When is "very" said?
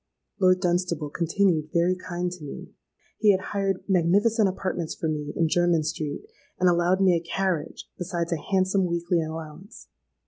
1.71-1.95